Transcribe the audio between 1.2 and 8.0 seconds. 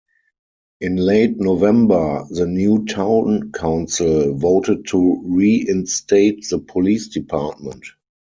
November, the new town council voted to reinstate the police department.